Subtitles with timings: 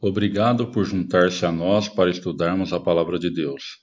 [0.00, 3.80] Obrigado por juntar-se a nós para estudarmos a Palavra de Deus.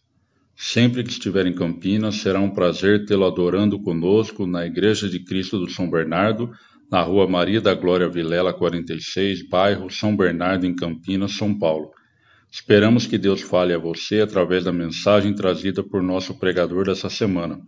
[0.56, 5.60] Sempre que estiver em Campinas, será um prazer tê-lo adorando conosco na Igreja de Cristo
[5.60, 6.50] do São Bernardo,
[6.90, 11.92] na Rua Maria da Glória Vilela 46, bairro São Bernardo, em Campinas, São Paulo.
[12.50, 17.60] Esperamos que Deus fale a você através da mensagem trazida por nosso pregador dessa semana.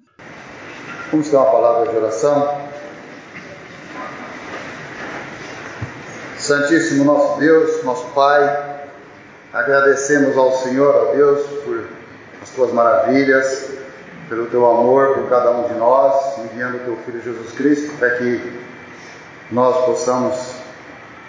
[1.12, 2.67] Vamos ter uma palavra de oração.
[6.48, 8.80] Santíssimo nosso Deus, nosso Pai,
[9.52, 11.84] agradecemos ao Senhor, ó Deus, por
[12.42, 13.72] as tuas maravilhas,
[14.30, 18.12] pelo teu amor por cada um de nós, enviando o teu Filho Jesus Cristo, para
[18.12, 18.62] que
[19.52, 20.54] nós possamos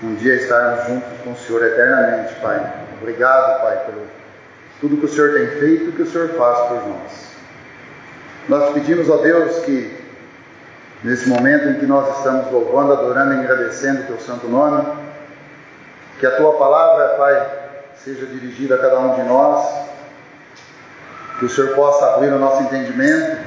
[0.05, 2.75] um dia estarmos juntos com o Senhor eternamente, Pai.
[3.01, 4.03] Obrigado, Pai, pelo
[4.81, 7.29] tudo que o Senhor tem feito e que o Senhor faz por nós.
[8.49, 9.99] Nós pedimos, ó Deus, que
[11.03, 14.98] nesse momento em que nós estamos louvando, adorando e agradecendo o teu santo nome,
[16.19, 17.47] que a tua palavra, Pai,
[17.97, 19.87] seja dirigida a cada um de nós,
[21.39, 23.39] que o Senhor possa abrir o nosso entendimento,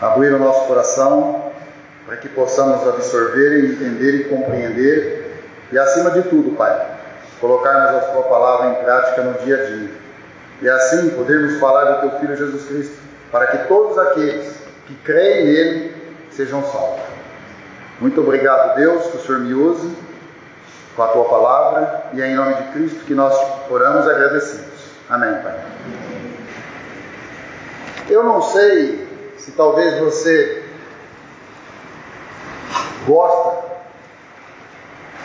[0.00, 1.52] abrir o nosso coração,
[2.06, 6.86] para que possamos absorver entender e compreender, e acima de tudo, Pai,
[7.40, 9.90] colocarmos a tua palavra em prática no dia a dia.
[10.62, 12.96] E assim podermos falar do teu Filho Jesus Cristo,
[13.30, 15.96] para que todos aqueles que creem nele
[16.30, 17.02] sejam salvos.
[18.00, 19.94] Muito obrigado, Deus, que o Senhor me use
[20.98, 23.32] com a tua palavra e é em nome de Cristo que nós
[23.70, 24.66] oramos agradecemos.
[25.08, 25.56] Amém, Pai.
[28.08, 29.06] Eu não sei
[29.38, 30.68] se talvez você
[33.06, 33.64] gosta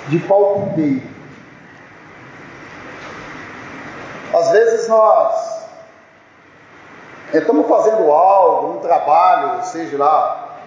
[0.10, 1.02] de palpiteiro.
[4.32, 5.70] Às vezes nós
[7.34, 10.60] estamos fazendo algo, um trabalho, seja lá,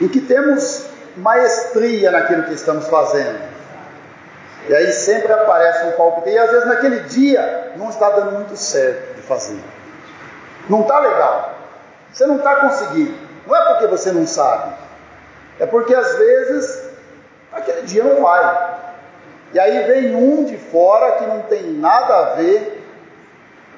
[0.00, 3.49] em que temos maestria naquilo que estamos fazendo.
[4.68, 6.30] E aí sempre aparece um palpite.
[6.30, 9.60] E às vezes naquele dia não está dando muito certo de fazer.
[10.68, 11.54] Não está legal.
[12.12, 13.14] Você não está conseguindo.
[13.46, 14.74] Não é porque você não sabe.
[15.58, 16.90] É porque às vezes
[17.52, 18.78] aquele dia não vai.
[19.52, 22.86] E aí vem um de fora que não tem nada a ver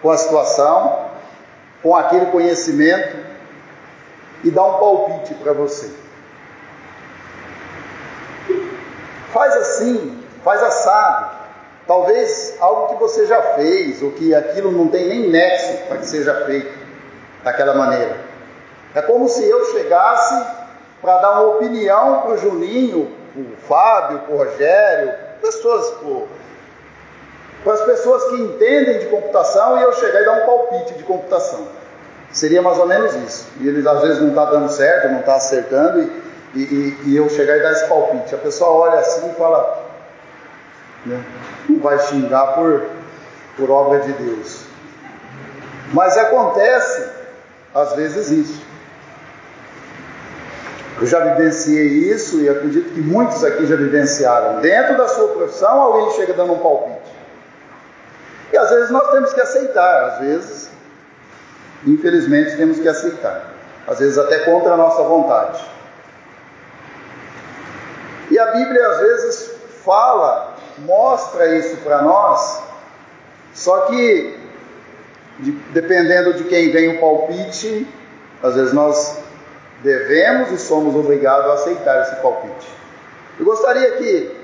[0.03, 1.11] com a situação,
[1.83, 3.17] com aquele conhecimento,
[4.45, 5.91] e dá um palpite para você.
[9.33, 11.43] Faz assim, faz assado.
[11.87, 16.07] Talvez algo que você já fez, ou que aquilo não tem nem nexo para que
[16.07, 16.73] seja feito
[17.43, 18.17] daquela maneira.
[18.95, 20.47] É como se eu chegasse
[21.01, 25.93] para dar uma opinião para o Juninho, para o Fábio, para o Rogério, pessoas,
[27.65, 31.03] para as pessoas que entendem de computação e eu chegar e dar um palpite de
[31.03, 31.67] computação.
[32.33, 33.49] Seria mais ou menos isso.
[33.61, 36.11] E eles às vezes não está dando certo, não está acertando,
[36.55, 38.35] e, e, e, eu chegar e dar esse palpite.
[38.35, 39.82] A pessoa olha assim e fala,
[41.07, 41.25] né?
[41.69, 42.87] Não vai xingar por,
[43.57, 44.65] por obra de Deus.
[45.93, 47.07] Mas acontece,
[47.75, 48.63] às vezes, isso.
[51.01, 54.61] Eu já vivenciei isso e acredito que muitos aqui já vivenciaram.
[54.61, 57.13] Dentro da sua profissão, alguém chega dando um palpite.
[58.53, 60.71] E às vezes nós temos que aceitar, às vezes,
[61.87, 63.53] infelizmente, temos que aceitar.
[63.87, 65.65] Às vezes até contra a nossa vontade.
[68.31, 69.51] E a Bíblia às vezes
[69.85, 72.63] fala mostra isso para nós,
[73.55, 74.39] só que
[75.39, 77.87] de, dependendo de quem vem o palpite,
[78.43, 79.19] às vezes nós
[79.83, 82.69] devemos e somos obrigados a aceitar esse palpite.
[83.39, 84.37] Eu gostaria que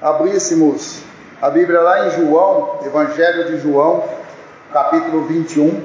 [0.00, 1.02] abríssemos
[1.40, 4.04] a Bíblia lá em João, Evangelho de João,
[4.72, 5.82] capítulo 21.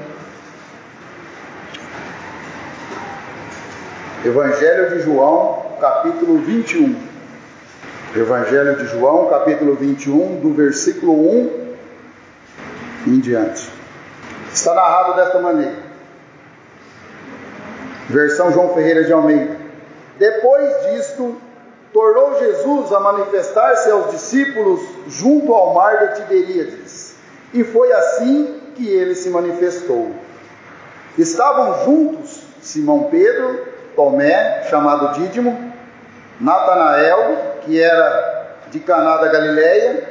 [4.26, 7.13] Evangelho de João, capítulo 21.
[8.16, 11.74] Evangelho de João, capítulo 21, do versículo 1
[13.08, 13.68] em diante.
[14.54, 15.74] Está narrado desta maneira.
[18.08, 19.58] Versão João Ferreira de Almeida.
[20.20, 21.38] Depois disto,
[21.92, 27.16] tornou Jesus a manifestar-se aos discípulos junto ao mar de Tiberíades.
[27.52, 30.12] E foi assim que ele se manifestou.
[31.18, 35.74] Estavam juntos Simão Pedro, Tomé, chamado Dídimo,
[36.40, 40.10] Natanael, que era de Caná da Galileia,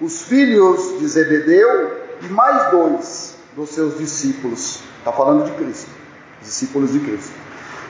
[0.00, 4.80] os filhos de Zebedeu e mais dois dos seus discípulos.
[4.98, 5.90] Está falando de Cristo,
[6.40, 7.32] discípulos de Cristo.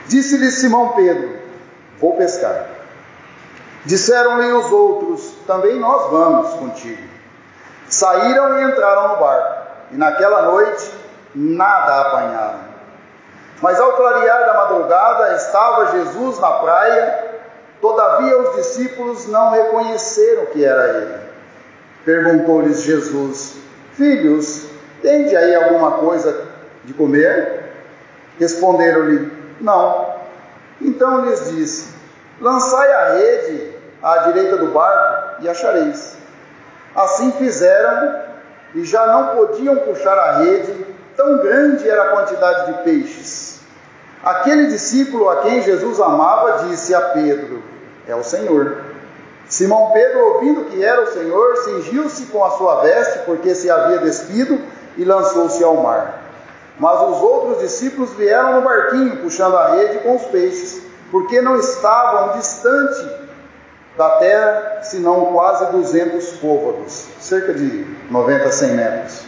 [0.07, 1.37] Disse-lhe Simão Pedro:
[1.99, 2.67] Vou pescar.
[3.85, 7.13] Disseram-lhe os outros: Também nós vamos contigo.
[7.87, 10.91] Saíram e entraram no barco, e naquela noite
[11.35, 12.73] nada apanharam.
[13.61, 17.32] Mas ao clarear da madrugada estava Jesus na praia
[17.83, 21.15] Todavia os discípulos não reconheceram que era ele.
[22.05, 23.57] Perguntou-lhes Jesus:
[23.91, 24.67] Filhos,
[25.01, 26.45] tende aí alguma coisa
[26.85, 27.73] de comer?
[28.39, 30.13] Responderam-lhe: Não.
[30.79, 31.93] Então lhes disse:
[32.39, 36.15] Lançai a rede à direita do barco e achareis.
[36.95, 38.21] Assim fizeram
[38.75, 40.87] e já não podiam puxar a rede,
[41.17, 43.59] tão grande era a quantidade de peixes.
[44.23, 47.72] Aquele discípulo a quem Jesus amava disse a Pedro:
[48.07, 48.83] É o Senhor.
[49.47, 53.99] Simão Pedro, ouvindo que era o Senhor, cingiu-se com a sua veste, porque se havia
[53.99, 54.59] despido,
[54.97, 56.21] e lançou-se ao mar.
[56.79, 61.57] Mas os outros discípulos vieram no barquinho, puxando a rede com os peixes, porque não
[61.59, 63.23] estavam distante
[63.97, 69.21] da terra, senão quase 200 côvados, cerca de 90 a 100 metros.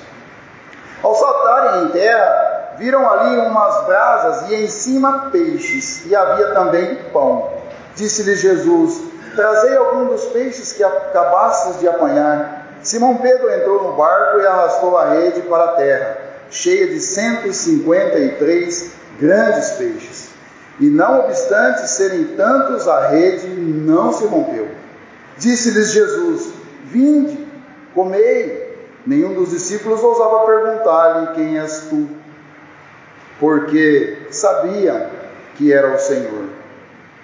[1.03, 6.95] Ao saltarem em terra, viram ali umas brasas e em cima peixes, e havia também
[7.13, 7.51] pão.
[7.95, 9.01] Disse-lhe Jesus:
[9.35, 12.77] Trazei algum dos peixes que acabastes de apanhar.
[12.83, 16.17] Simão Pedro entrou no barco e arrastou a rede para a terra,
[16.51, 20.29] cheia de 153 grandes peixes.
[20.79, 24.67] E não obstante serem tantos, a rede não se rompeu.
[25.37, 26.49] Disse-lhes Jesus:
[26.85, 27.47] Vinde,
[27.93, 28.65] comei.
[29.05, 32.09] Nenhum dos discípulos ousava perguntar-lhe: Quem és tu?
[33.39, 35.07] Porque sabiam
[35.55, 36.64] que era o Senhor.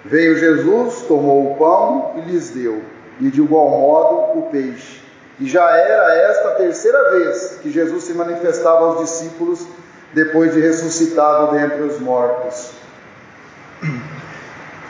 [0.04, 2.82] Veio Jesus, tomou o pão e lhes deu,
[3.20, 5.00] e de igual modo o peixe.
[5.38, 9.66] E já era esta a terceira vez que Jesus se manifestava aos discípulos
[10.12, 12.72] depois de ressuscitado dentre os mortos.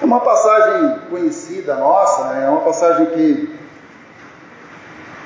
[0.00, 2.44] É uma passagem conhecida nossa, né?
[2.44, 3.56] é uma passagem que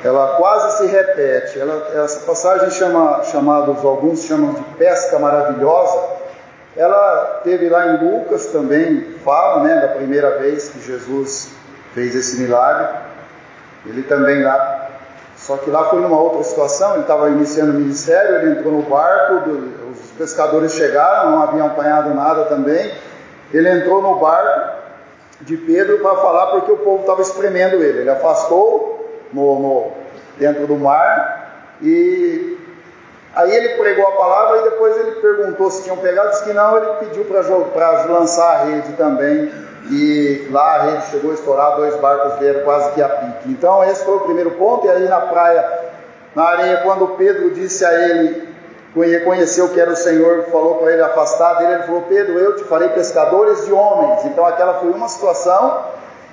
[0.05, 1.59] ela quase se repete.
[1.59, 6.06] Ela, essa passagem chama, chamados alguns chamam de pesca maravilhosa.
[6.76, 11.50] Ela teve lá em Lucas também, fala né, da primeira vez que Jesus
[11.94, 12.88] fez esse milagre.
[13.87, 14.90] Ele também lá,
[15.37, 18.82] só que lá foi numa outra situação, ele estava iniciando o ministério, ele entrou no
[18.82, 19.49] barco,
[19.90, 22.93] os pescadores chegaram, não haviam apanhado nada também.
[23.55, 24.76] Ele entrou no barco
[25.40, 28.00] de Pedro para falar porque o povo estava espremendo ele.
[28.00, 29.93] Ele afastou no, no,
[30.38, 32.56] dentro do mar e
[33.37, 36.75] Aí ele pregou a palavra e depois ele perguntou se tinham pegado, disse que não,
[36.79, 39.53] ele pediu para lançar a rede também.
[39.91, 43.50] E lá a rede chegou a estourar, dois barcos vieram quase que a pique.
[43.50, 45.81] Então esse foi o primeiro ponto, e aí na praia,
[46.35, 48.49] na areia, quando Pedro disse a ele,
[48.97, 52.65] reconheceu que era o Senhor, falou para ele afastar dele, ele falou, Pedro, eu te
[52.65, 54.25] farei pescadores de homens.
[54.25, 55.85] Então aquela foi uma situação,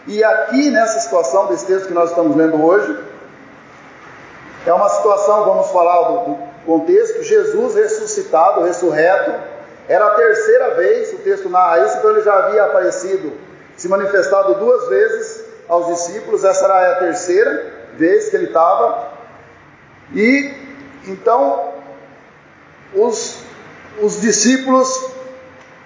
[0.07, 2.97] e aqui nessa situação desse texto que nós estamos lendo hoje,
[4.65, 9.31] é uma situação, vamos falar do, do contexto, Jesus ressuscitado, ressurreto,
[9.87, 13.33] era a terceira vez, o texto narra isso, então ele já havia aparecido,
[13.75, 19.11] se manifestado duas vezes aos discípulos, essa era a terceira vez que ele estava,
[20.13, 20.53] e
[21.05, 21.73] então
[22.93, 23.43] os,
[24.01, 25.11] os discípulos,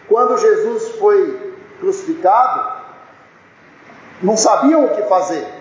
[0.07, 2.77] quando Jesus foi crucificado,
[4.21, 5.56] não sabiam o que fazer.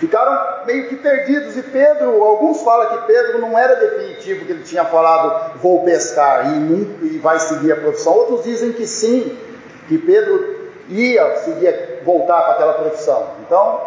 [0.00, 1.58] Ficaram meio que perdidos.
[1.58, 6.46] E Pedro, alguns falam que Pedro não era definitivo, que ele tinha falado, vou pescar
[6.46, 8.14] e, nunca, e vai seguir a profissão.
[8.14, 9.38] Outros dizem que sim,
[9.86, 13.26] que Pedro ia seguir, voltar para aquela profissão.
[13.46, 13.78] Então,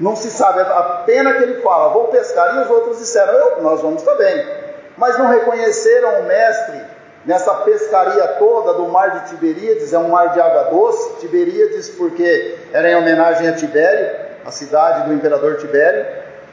[0.00, 0.60] não se sabe.
[0.62, 2.56] A pena que ele fala, vou pescar.
[2.56, 4.48] E os outros disseram, nós vamos também.
[4.96, 6.80] Mas não reconheceram o mestre
[7.26, 11.20] nessa pescaria toda do mar de Tiberíades, é um mar de água doce.
[11.20, 16.06] Tiberíades porque era em homenagem a Tibério a cidade do imperador Tibério.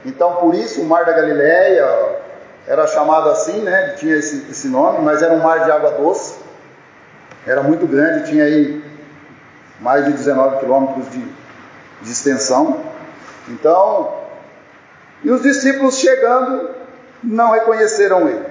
[0.06, 2.20] Então, por isso o Mar da Galileia
[2.68, 3.96] era chamado assim, né?
[3.98, 6.36] Tinha esse, esse nome, mas era um mar de água doce.
[7.46, 8.84] Era muito grande, tinha aí
[9.80, 11.26] mais de 19 quilômetros de,
[12.02, 12.80] de extensão.
[13.48, 14.14] Então,
[15.24, 16.70] e os discípulos chegando
[17.24, 18.46] não reconheceram ele.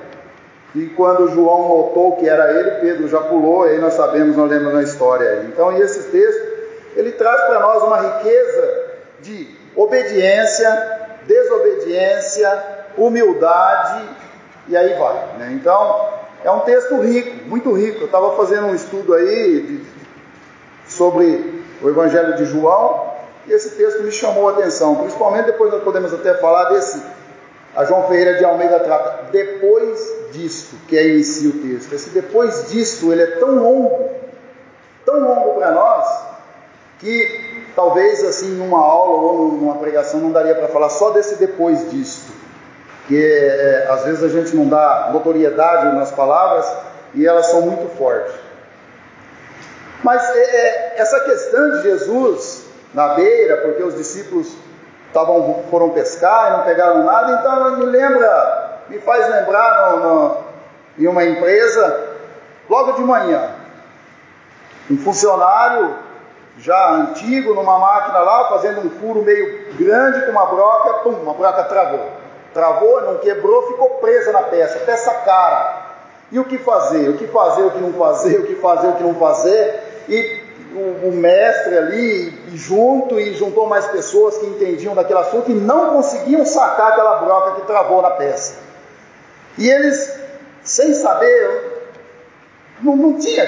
[0.75, 4.73] E quando João notou que era ele, Pedro já pulou, aí nós sabemos, nós lemos
[4.73, 5.45] na história.
[5.49, 6.43] Então, e esse texto,
[6.95, 8.80] ele traz para nós uma riqueza
[9.23, 12.65] de obediência, desobediência,
[12.97, 14.09] humildade
[14.69, 15.15] e aí vai.
[15.39, 15.53] Né?
[15.53, 16.09] Então,
[16.45, 18.01] é um texto rico, muito rico.
[18.01, 19.87] Eu estava fazendo um estudo aí de,
[20.89, 23.11] sobre o Evangelho de João
[23.47, 24.97] e esse texto me chamou a atenção.
[24.97, 27.03] Principalmente depois nós podemos até falar desse.
[27.75, 31.93] A João Ferreira de Almeida trata depois disto, que é inicia o texto.
[31.93, 34.11] Esse depois disto, ele é tão longo,
[35.05, 36.25] tão longo para nós,
[36.99, 41.91] que talvez assim numa aula ou numa pregação não daria para falar só desse depois
[41.91, 42.33] disto,
[43.07, 46.67] que é, às vezes a gente não dá notoriedade nas palavras
[47.15, 48.35] e elas são muito fortes.
[50.03, 54.53] Mas é, é, essa questão de Jesus na beira, porque os discípulos
[55.13, 60.37] tavam, foram pescar e não pegaram nada, então me lembra, me faz lembrar no, no,
[60.99, 62.09] em uma empresa,
[62.69, 63.51] logo de manhã,
[64.91, 66.10] um funcionário
[66.61, 71.35] já antigo numa máquina lá, fazendo um furo meio grande com uma broca, pum, uma
[71.35, 72.07] broca travou.
[72.53, 75.91] Travou, não quebrou, ficou presa na peça, peça cara.
[76.31, 77.09] E o que fazer?
[77.09, 80.05] O que fazer, o que não fazer, o que fazer, o que não fazer?
[80.09, 80.41] E
[80.75, 85.91] o, o mestre ali, junto, e juntou mais pessoas que entendiam daquele assunto e não
[85.95, 88.59] conseguiam sacar aquela broca que travou na peça.
[89.57, 90.19] E eles,
[90.63, 91.80] sem saber,
[92.83, 93.47] não, não tinha,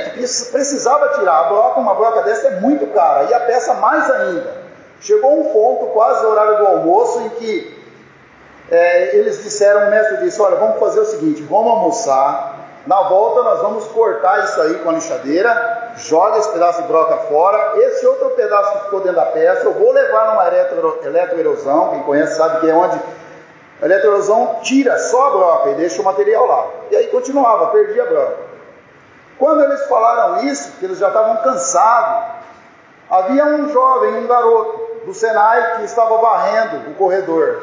[0.51, 1.41] precisava tirar.
[1.41, 4.63] A broca, uma broca dessa é muito cara, e a peça mais ainda.
[5.01, 7.83] Chegou um ponto, quase o horário do almoço, em que
[8.71, 13.43] é, eles disseram, o mestre disse, olha, vamos fazer o seguinte, vamos almoçar, na volta
[13.43, 18.07] nós vamos cortar isso aí com a lixadeira, joga esse pedaço de broca fora, esse
[18.07, 20.49] outro pedaço que ficou dentro da peça, eu vou levar numa
[21.05, 22.99] eletroerosão, quem conhece sabe que é onde
[23.81, 26.67] a eletroerosão tira só a broca e deixa o material lá.
[26.91, 28.52] E aí continuava, perdia a broca.
[29.39, 32.43] Quando eles falaram isso, que eles já estavam cansados,
[33.11, 37.63] havia um jovem, um garoto do Senai que estava varrendo o corredor.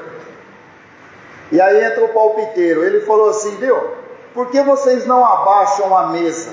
[1.51, 2.83] E aí entra o palpiteiro.
[2.83, 3.91] Ele falou assim: Viu,
[4.33, 6.51] por que vocês não abaixam a mesa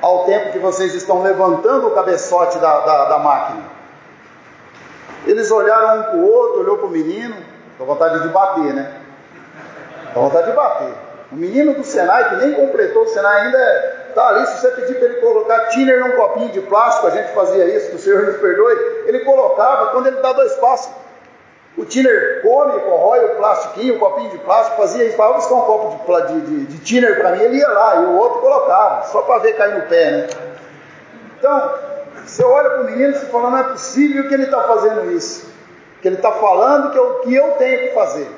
[0.00, 3.62] ao tempo que vocês estão levantando o cabeçote da, da, da máquina?
[5.24, 7.36] Eles olharam um para o outro, olhou para o menino,
[7.78, 9.00] com vontade de bater, né?
[10.12, 10.94] Com vontade de bater.
[11.32, 14.46] O menino do Senai, que nem completou o Senai ainda, está ali.
[14.46, 17.88] Se você pedir para ele colocar tiner num copinho de plástico, a gente fazia isso,
[17.88, 19.04] que o Senhor nos perdoe.
[19.06, 20.92] Ele colocava, quando ele dá dois passos,
[21.78, 25.62] o tiner come, corrói o plastiquinho, o copinho de plástico, fazia isso, falava buscar um
[25.62, 29.22] copo de, de, de, tiner para mim, ele ia lá, e o outro colocava, só
[29.22, 30.28] para ver cair no pé, né?
[31.38, 31.72] Então,
[32.26, 35.50] você olha para o menino e fala, não é possível que ele está fazendo isso.
[36.02, 38.28] Que ele está falando que eu, que eu tenho que fazer.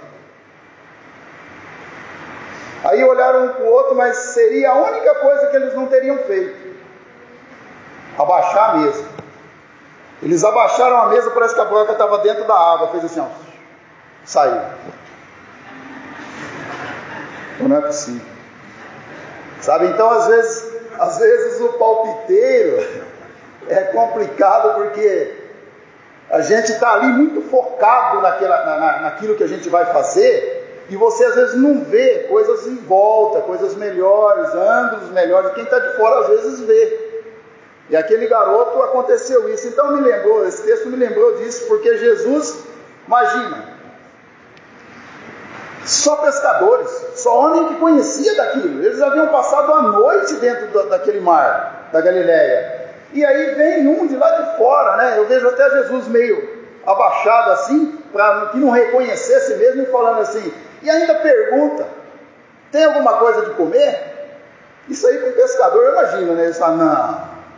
[2.94, 6.16] Aí olharam um para o outro, mas seria a única coisa que eles não teriam
[6.18, 6.76] feito:
[8.16, 9.04] abaixar a mesa.
[10.22, 13.26] Eles abaixaram a mesa, parece que a broca estava dentro da água, fez assim, ó,
[14.24, 14.62] saiu.
[17.56, 18.24] Então, não é possível.
[19.60, 23.02] Sabe, então às vezes, às vezes o palpiteiro
[23.68, 25.34] é complicado porque
[26.30, 30.96] a gente está ali muito focado naquela, na, naquilo que a gente vai fazer e
[30.96, 35.52] você às vezes não vê coisas em volta, coisas melhores, ângulos melhores.
[35.52, 37.22] Quem está de fora às vezes vê.
[37.88, 39.66] E aquele garoto aconteceu isso.
[39.68, 42.64] Então me lembrou, esse texto me lembrou disso, porque Jesus,
[43.06, 43.74] imagina,
[45.84, 48.84] só pescadores, só homem que conhecia daquilo.
[48.84, 52.84] Eles haviam passado a noite dentro daquele mar da Galileia.
[53.12, 55.18] E aí vem um de lá de fora, né?
[55.18, 60.52] Eu vejo até Jesus meio abaixado assim, para que não reconhecesse mesmo, e falando assim:
[60.84, 61.86] e ainda pergunta:
[62.70, 64.12] tem alguma coisa de comer?
[64.88, 66.44] Isso aí para o pescador, imagina, né?
[66.44, 66.76] Ele fala: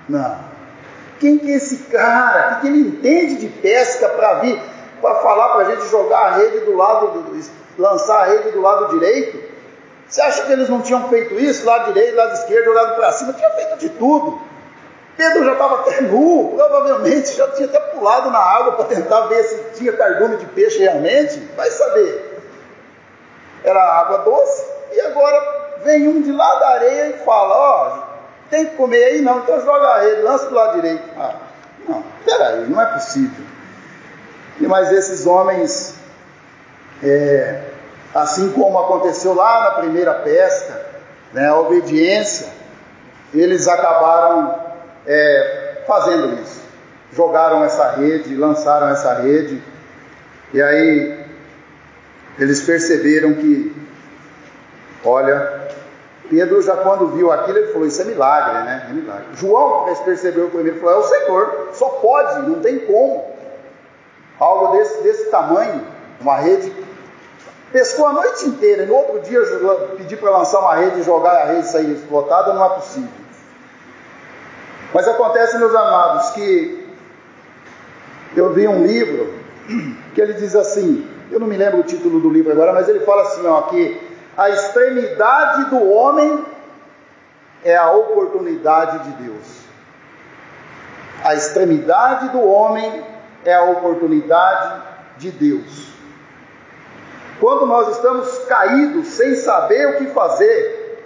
[0.08, 0.38] não, não.
[1.18, 2.58] Quem que é esse cara?
[2.58, 4.60] O que, ele entende de pesca para vir,
[5.00, 8.60] para falar para a gente jogar a rede do lado, do, lançar a rede do
[8.60, 9.44] lado direito?
[10.08, 11.66] Você acha que eles não tinham feito isso?
[11.66, 13.32] Lado direito, lado esquerdo, lado para cima?
[13.32, 14.40] Tinha feito de tudo.
[15.16, 19.42] Pedro já estava até nu, provavelmente já tinha até pulado na água para tentar ver
[19.44, 21.40] se tinha cardume de peixe realmente.
[21.56, 22.25] Vai saber
[23.68, 28.50] era água doce, e agora vem um de lá da areia e fala, ó, oh,
[28.50, 31.02] tem que comer aí não, então joga a rede, lança do lado direito.
[31.18, 31.34] Ah,
[31.88, 33.44] não, peraí, não é possível.
[34.60, 35.96] E mas esses homens,
[37.02, 37.60] é,
[38.14, 40.86] assim como aconteceu lá na primeira pesca,
[41.32, 42.48] né, a obediência,
[43.34, 44.58] eles acabaram
[45.06, 46.62] é, fazendo isso.
[47.12, 49.62] Jogaram essa rede, lançaram essa rede,
[50.52, 51.25] e aí
[52.38, 53.74] eles perceberam que,
[55.04, 55.68] olha,
[56.28, 58.86] Pedro já quando viu aquilo, ele falou, isso é milagre, né?
[58.90, 59.26] É milagre.
[59.34, 63.36] João percebeu primeiro, falou, é o Senhor, só pode, não tem como.
[64.38, 65.82] Algo desse, desse tamanho,
[66.20, 66.72] uma rede,
[67.72, 69.40] pescou a noite inteira, e no outro dia
[69.96, 73.08] pedir para lançar uma rede e jogar a rede sair lotada, não é possível.
[74.92, 76.86] Mas acontece, meus amados, que
[78.36, 79.34] eu vi um livro
[80.14, 83.00] que ele diz assim, eu não me lembro o título do livro agora, mas ele
[83.00, 84.00] fala assim, ó, que
[84.36, 86.44] a extremidade do homem
[87.64, 89.66] é a oportunidade de Deus.
[91.24, 93.04] A extremidade do homem
[93.44, 94.82] é a oportunidade
[95.18, 95.92] de Deus.
[97.40, 101.04] Quando nós estamos caídos, sem saber o que fazer,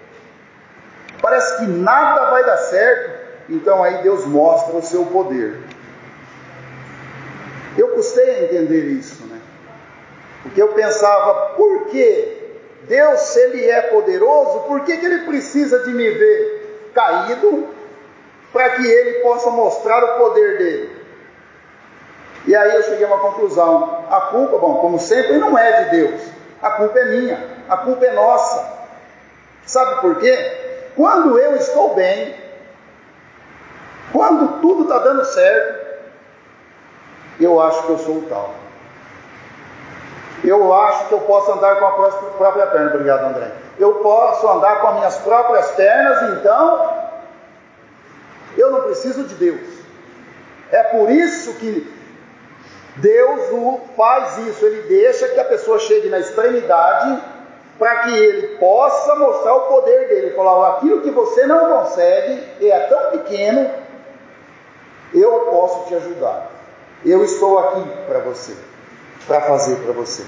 [1.20, 5.60] parece que nada vai dar certo, então aí Deus mostra o seu poder.
[7.76, 9.19] Eu custei a entender isso?
[10.42, 12.40] Porque eu pensava, por que
[12.82, 17.68] Deus, se Ele é poderoso, por que, que Ele precisa de me ver caído
[18.52, 21.00] para que Ele possa mostrar o poder dele?
[22.46, 25.90] E aí eu cheguei a uma conclusão: a culpa, bom, como sempre, não é de
[25.90, 26.20] Deus,
[26.62, 28.80] a culpa é minha, a culpa é nossa.
[29.66, 30.90] Sabe por quê?
[30.96, 32.34] Quando eu estou bem,
[34.12, 35.80] quando tudo está dando certo,
[37.38, 38.59] eu acho que eu sou o tal.
[40.42, 41.92] Eu acho que eu posso andar com a
[42.38, 42.90] própria perna.
[42.90, 43.52] Obrigado, André.
[43.78, 46.92] Eu posso andar com as minhas próprias pernas, então
[48.56, 49.80] eu não preciso de Deus.
[50.70, 51.92] É por isso que
[52.96, 54.64] Deus o faz isso.
[54.64, 57.22] Ele deixa que a pessoa chegue na extremidade
[57.78, 60.26] para que ele possa mostrar o poder dele.
[60.26, 63.70] Ele falar: aquilo que você não consegue é tão pequeno,
[65.12, 66.50] eu posso te ajudar.
[67.04, 68.69] Eu estou aqui para você
[69.30, 70.24] para fazer para você.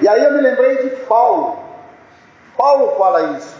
[0.00, 1.58] E aí eu me lembrei de Paulo.
[2.56, 3.54] Paulo fala isso.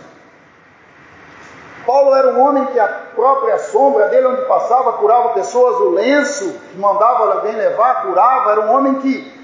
[1.84, 6.50] Paulo era um homem que a própria sombra dele, onde passava, curava pessoas, o lenço
[6.70, 9.34] que mandava alguém levar, curava, era um homem que.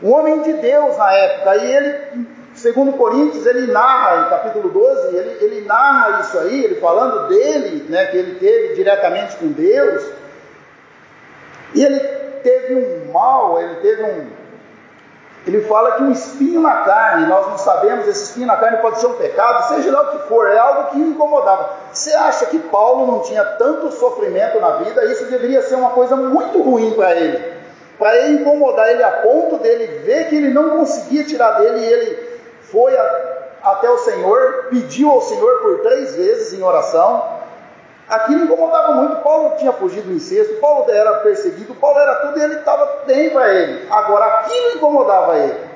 [0.00, 1.56] Um homem de Deus na época.
[1.56, 6.76] E ele, segundo Coríntios, ele narra, em capítulo 12, ele, ele narra isso aí, ele
[6.76, 10.04] falando dele, né, que ele teve diretamente com Deus.
[11.74, 12.13] E ele
[12.44, 14.44] teve um mal, ele teve um.
[15.46, 18.98] Ele fala que um espinho na carne, nós não sabemos, esse espinho na carne pode
[18.98, 21.70] ser um pecado, seja lá o que for, é algo que incomodava.
[21.92, 25.04] Você acha que Paulo não tinha tanto sofrimento na vida?
[25.04, 27.52] Isso deveria ser uma coisa muito ruim para ele.
[27.98, 31.92] Para ele incomodar ele a ponto dele ver que ele não conseguia tirar dele e
[31.92, 33.34] ele foi a,
[33.64, 37.33] até o Senhor, pediu ao Senhor por três vezes em oração,
[38.08, 39.22] Aquilo incomodava muito.
[39.22, 43.30] Paulo tinha fugido do incesto, Paulo era perseguido, Paulo era tudo e ele estava bem
[43.30, 43.88] para ele.
[43.90, 45.74] Agora, aquilo incomodava ele.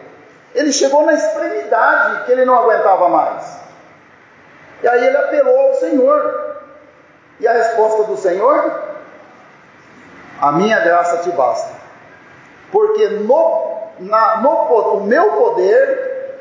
[0.54, 3.58] Ele chegou na extremidade que ele não aguentava mais.
[4.82, 6.56] E aí ele apelou ao Senhor.
[7.40, 8.82] E a resposta do Senhor?
[10.40, 11.72] A minha graça te basta.
[12.70, 16.40] Porque no, na, no o meu poder,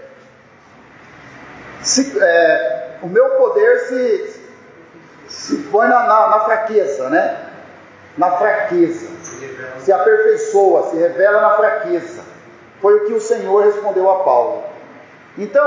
[1.81, 4.36] se, é, o meu poder se,
[5.27, 7.37] se põe na, na, na fraqueza, né?
[8.17, 9.07] Na fraqueza.
[9.79, 12.21] Se aperfeiçoa, se revela na fraqueza.
[12.81, 14.63] Foi o que o Senhor respondeu a Paulo.
[15.37, 15.65] Então,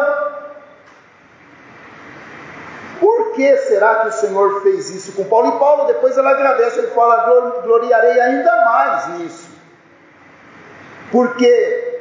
[3.01, 5.57] por que será que o Senhor fez isso com Paulo?
[5.57, 9.49] E Paulo depois ele agradece, ele fala: gloriarei ainda mais nisso.
[11.11, 12.01] Porque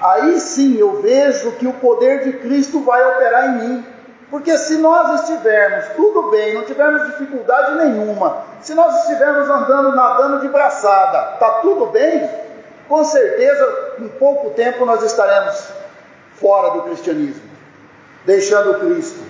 [0.00, 3.91] aí sim eu vejo que o poder de Cristo vai operar em mim.
[4.32, 10.40] Porque se nós estivermos tudo bem, não tivermos dificuldade nenhuma, se nós estivermos andando, nadando
[10.40, 12.30] de braçada, está tudo bem,
[12.88, 15.68] com certeza em pouco tempo nós estaremos
[16.40, 17.42] fora do cristianismo,
[18.24, 19.22] deixando Cristo.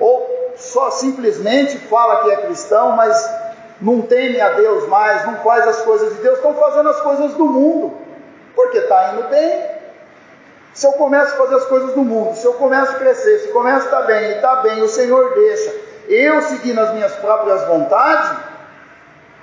[0.00, 3.30] Ou só simplesmente fala que é cristão, mas
[3.80, 7.32] não teme a Deus mais, não faz as coisas de Deus, estão fazendo as coisas
[7.34, 7.96] do mundo,
[8.56, 9.75] porque está indo bem,
[10.76, 13.48] se eu começo a fazer as coisas do mundo, se eu começo a crescer, se
[13.48, 15.74] começo a estar bem, e está bem, o Senhor deixa
[16.06, 18.30] eu seguir nas minhas próprias vontades,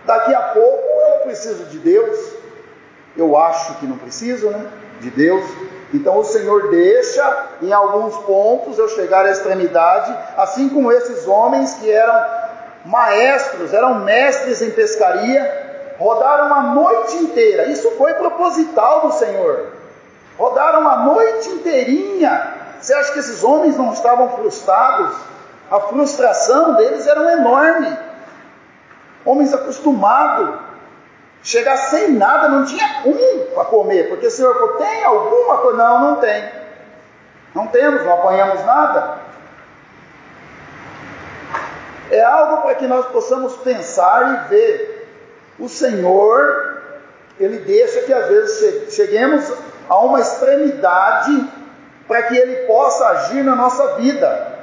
[0.06, 2.20] daqui a pouco eu não preciso de Deus,
[3.18, 4.64] eu acho que não preciso, né?
[5.00, 5.44] De Deus.
[5.92, 11.74] Então o Senhor deixa em alguns pontos eu chegar à extremidade, assim como esses homens
[11.74, 12.26] que eram
[12.86, 17.66] maestros, eram mestres em pescaria, rodaram a noite inteira.
[17.66, 19.73] Isso foi proposital do Senhor.
[20.38, 22.56] Rodaram a noite inteirinha.
[22.80, 25.16] Você acha que esses homens não estavam frustrados?
[25.70, 27.98] A frustração deles era enorme.
[29.26, 30.60] Homens acostumados.
[31.42, 35.78] Chegar sem nada, não tinha um para comer, porque o Senhor falou: tem alguma coisa?
[35.78, 36.50] Não, não tem.
[37.54, 39.18] Não temos, não apanhamos nada.
[42.10, 45.00] É algo para que nós possamos pensar e ver.
[45.60, 46.82] O Senhor,
[47.40, 49.52] Ele deixa que às vezes cheguemos
[49.94, 51.48] a uma extremidade
[52.08, 54.54] para que Ele possa agir na nossa vida.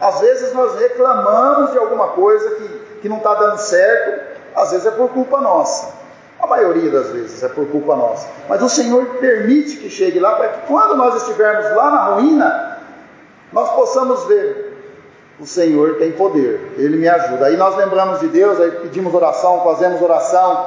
[0.00, 2.68] Às vezes nós reclamamos de alguma coisa que,
[3.02, 5.92] que não está dando certo, às vezes é por culpa nossa.
[6.40, 8.28] A maioria das vezes é por culpa nossa.
[8.48, 12.78] Mas o Senhor permite que chegue lá para que quando nós estivermos lá na ruína,
[13.52, 14.74] nós possamos ver.
[15.38, 17.46] O Senhor tem poder, Ele me ajuda.
[17.46, 20.66] Aí nós lembramos de Deus, aí pedimos oração, fazemos oração.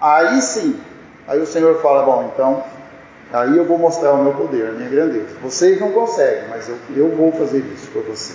[0.00, 0.80] Aí sim,
[1.28, 2.62] aí o Senhor fala: Bom, então
[3.32, 5.36] Aí eu vou mostrar o meu poder, a minha grandeza.
[5.42, 8.34] Vocês não conseguem, mas eu, eu vou fazer isso por você.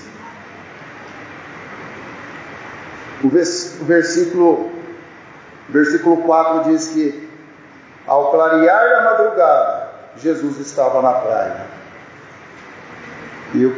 [3.23, 4.71] O, vers, o versículo
[5.69, 7.29] Versículo 4 diz que,
[8.05, 11.65] ao clarear da madrugada, Jesus estava na praia.
[13.53, 13.75] E eu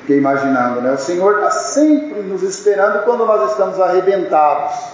[0.00, 0.92] fiquei imaginando, né?
[0.92, 4.92] O Senhor está sempre nos esperando quando nós estamos arrebentados.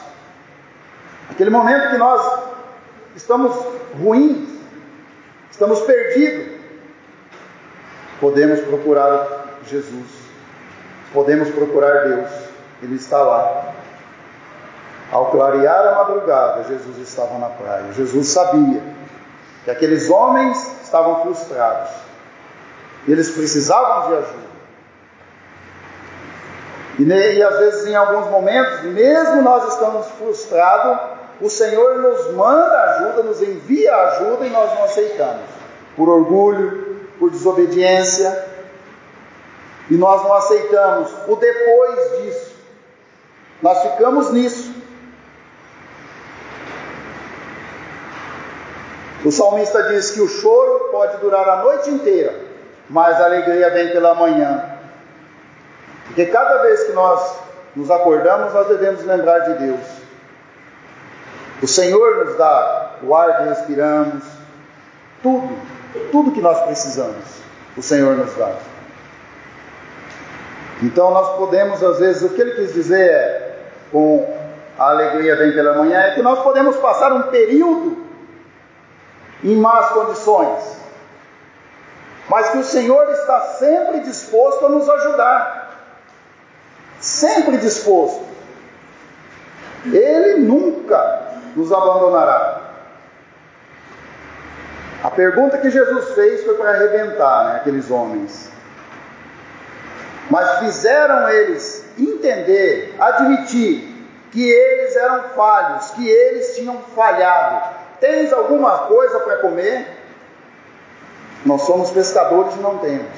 [1.31, 2.45] Aquele momento que nós
[3.15, 3.55] estamos
[4.01, 4.48] ruins,
[5.59, 6.57] estamos perdidos,
[8.21, 10.07] podemos procurar Jesus,
[11.13, 12.31] podemos procurar Deus,
[12.81, 13.75] Ele está lá.
[15.11, 17.93] Ao clarear a madrugada, Jesus estava na praia.
[17.93, 18.81] Jesus sabia
[19.65, 21.91] que aqueles homens estavam frustrados.
[23.09, 24.49] Eles precisavam de ajuda.
[27.01, 32.83] E, e às vezes, em alguns momentos, mesmo nós estamos frustrados, o Senhor nos manda
[32.83, 35.45] ajuda, nos envia ajuda e nós não aceitamos.
[35.97, 38.47] Por orgulho, por desobediência.
[39.91, 42.55] E nós não aceitamos o depois disso.
[43.63, 44.75] Nós ficamos nisso.
[49.25, 52.35] O salmista diz que o choro pode durar a noite inteira,
[52.89, 54.65] mas a alegria vem pela manhã.
[56.07, 57.37] Porque cada vez que nós
[57.75, 59.98] nos acordamos, nós devemos lembrar de Deus.
[61.61, 64.25] O Senhor nos dá o ar que respiramos,
[65.23, 65.57] tudo,
[66.13, 67.25] tudo que nós precisamos,
[67.77, 68.53] o Senhor nos dá.
[70.83, 73.57] Então nós podemos, às vezes, o que ele quis dizer é,
[73.91, 74.39] com
[74.79, 78.07] a alegria vem pela manhã, é que nós podemos passar um período
[79.43, 80.79] em más condições,
[82.29, 85.77] mas que o Senhor está sempre disposto a nos ajudar,
[87.01, 88.29] sempre disposto.
[89.85, 91.28] Ele nunca
[91.59, 92.61] nos abandonará.
[95.03, 98.51] A pergunta que Jesus fez foi para arrebentar né, aqueles homens.
[100.31, 103.97] Mas fizeram eles entender, admitir
[104.31, 109.85] que eles eram falhos, que eles tinham falhado, Tens alguma coisa para comer?
[111.45, 113.11] Nós somos pescadores e não temos.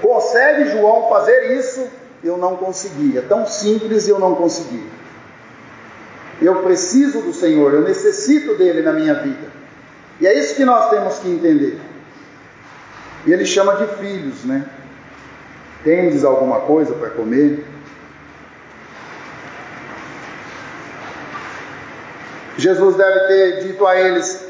[0.00, 1.88] Consegue João fazer isso?
[2.22, 3.18] Eu não consegui.
[3.18, 4.88] É tão simples e eu não consegui.
[6.40, 9.52] Eu preciso do Senhor, eu necessito dele na minha vida.
[10.20, 11.80] E é isso que nós temos que entender.
[13.26, 14.64] E ele chama de filhos, né?
[15.82, 17.64] Tendes alguma coisa para comer?
[22.56, 24.46] Jesus deve ter dito a eles: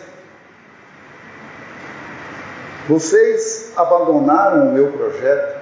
[2.88, 5.58] Vocês abandonaram o meu projeto,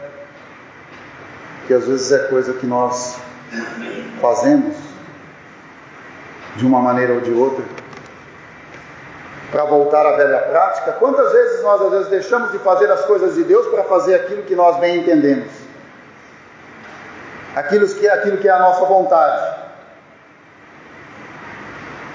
[1.66, 3.18] que às vezes é coisa que nós
[4.20, 4.81] fazemos
[6.56, 7.64] de uma maneira ou de outra,
[9.50, 10.92] para voltar à velha prática.
[10.92, 14.42] Quantas vezes nós às vezes deixamos de fazer as coisas de Deus para fazer aquilo
[14.42, 15.52] que nós bem entendemos?
[17.54, 19.62] Aquilo que é aquilo que é a nossa vontade.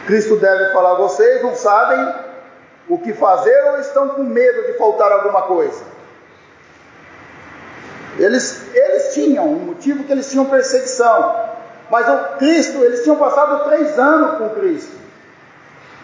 [0.07, 2.13] Cristo deve falar: vocês não sabem
[2.89, 5.83] o que fazer ou estão com medo de faltar alguma coisa?
[8.17, 11.46] Eles, eles tinham um motivo que eles tinham perseguição,
[11.89, 14.97] mas o Cristo, eles tinham passado três anos com Cristo.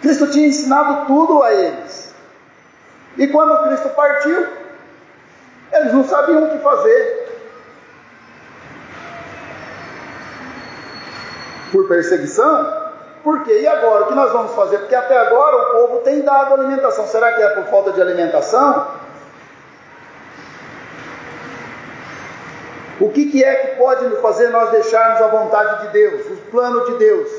[0.02, 2.14] Cristo tinha ensinado tudo a eles.
[3.18, 4.48] E quando Cristo partiu,
[5.72, 7.24] eles não sabiam o que fazer.
[11.72, 12.84] Por perseguição,
[13.24, 13.62] por quê?
[13.62, 14.04] E agora?
[14.04, 14.78] O que nós vamos fazer?
[14.80, 17.08] Porque até agora o povo tem dado alimentação.
[17.08, 19.03] Será que é por falta de alimentação?
[23.00, 26.86] O que, que é que pode fazer nós deixarmos a vontade de Deus, o plano
[26.86, 27.30] de Deus?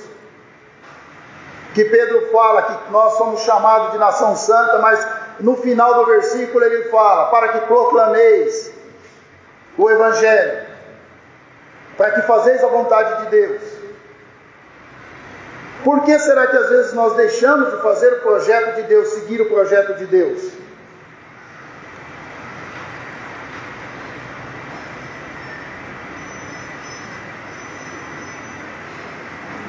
[1.75, 5.07] Que Pedro fala que nós somos chamados de nação santa, mas
[5.41, 8.73] no final do versículo ele fala: para que proclameis
[9.77, 10.67] o Evangelho,
[11.97, 13.63] para que fazeis a vontade de Deus.
[15.85, 19.41] Por que será que às vezes nós deixamos de fazer o projeto de Deus, seguir
[19.43, 20.54] o projeto de Deus?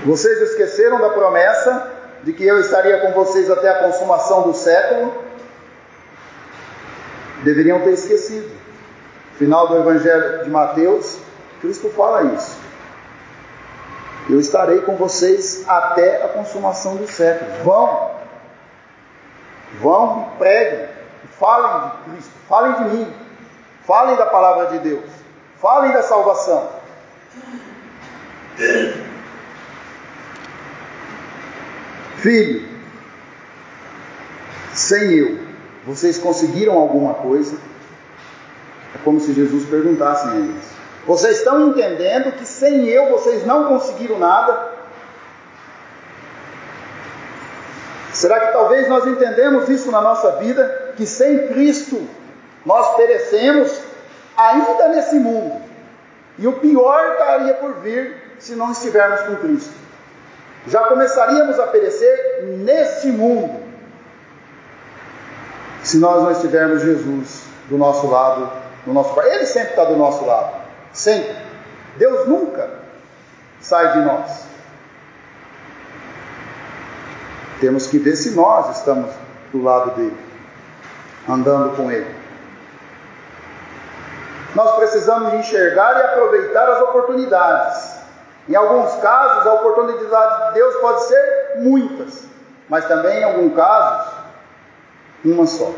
[0.05, 1.91] Vocês esqueceram da promessa
[2.21, 5.11] de que eu estaria com vocês até a consumação do século?
[7.43, 8.55] Deveriam ter esquecido.
[9.39, 11.17] Final do Evangelho de Mateus,
[11.59, 12.55] Cristo fala isso.
[14.29, 17.51] Eu estarei com vocês até a consumação do século.
[17.63, 18.11] Vão,
[19.81, 20.87] vão e preguem,
[21.39, 23.13] falem de Cristo, falem de mim,
[23.85, 25.09] falem da palavra de Deus,
[25.59, 26.69] falem da salvação.
[32.25, 32.67] Filho,
[34.73, 35.37] sem eu,
[35.85, 37.55] vocês conseguiram alguma coisa?
[38.95, 40.63] É como se Jesus perguntasse a eles.
[41.05, 44.71] Vocês estão entendendo que sem eu vocês não conseguiram nada?
[48.11, 52.07] Será que talvez nós entendemos isso na nossa vida, que sem Cristo
[52.65, 53.79] nós perecemos
[54.35, 55.61] ainda nesse mundo?
[56.39, 59.84] E o pior estaria por vir se não estivermos com Cristo.
[60.67, 63.63] Já começaríamos a perecer neste mundo
[65.83, 68.51] se nós não estivermos Jesus do nosso lado,
[68.85, 69.19] do nosso.
[69.21, 71.35] Ele sempre está do nosso lado, sempre.
[71.97, 72.69] Deus nunca
[73.61, 74.45] sai de nós.
[77.59, 79.11] Temos que ver se nós estamos
[79.51, 80.17] do lado dele,
[81.29, 82.13] andando com ele.
[84.55, 87.84] Nós precisamos enxergar e aproveitar as oportunidades.
[88.47, 92.25] Em alguns casos, a oportunidade de Deus pode ser muitas,
[92.69, 94.13] mas também em alguns casos,
[95.23, 95.71] uma só.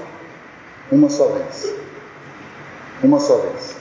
[0.92, 1.74] Uma só vez.
[3.04, 3.78] Uma só vez.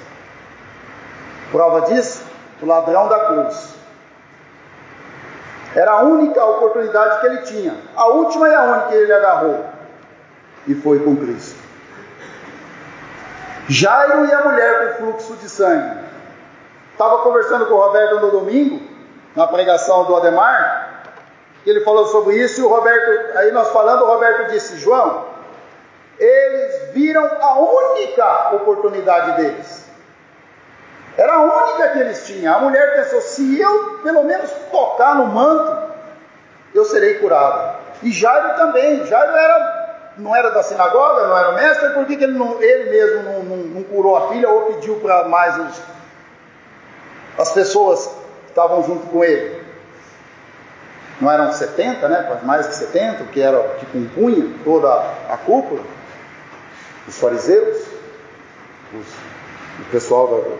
[1.51, 2.22] Prova disso,
[2.62, 3.75] o ladrão da cruz.
[5.75, 7.77] Era a única oportunidade que ele tinha.
[7.94, 9.64] A última e a única que ele agarrou.
[10.66, 11.61] E foi com Cristo.
[13.68, 16.06] Jairo e a mulher com fluxo de sangue.
[16.97, 18.81] Estava conversando com o Roberto no domingo,
[19.35, 21.03] na pregação do Ademar.
[21.67, 25.27] Ele falou sobre isso e o Roberto, aí nós falando, o Roberto disse: João,
[26.19, 29.85] eles viram a única oportunidade deles.
[31.19, 32.55] Era a única que eles tinham.
[32.55, 35.93] A mulher pensou: se eu pelo menos tocar no manto,
[36.73, 37.77] eu serei curado.
[38.03, 39.05] E Jairo também.
[39.05, 43.43] Jairo era, não era da sinagoga, não era mestre, por que, ele, ele mesmo não,
[43.43, 45.96] não, não, curou a filha ou pediu para mais os,
[47.38, 49.64] as pessoas que estavam junto com ele?
[51.20, 52.40] Não eram 70, né?
[52.42, 54.88] Mais de 70, que era que compunha toda
[55.31, 55.83] a cúpula,
[57.09, 57.87] os fariseus,
[58.92, 59.07] os,
[59.81, 60.51] o pessoal da,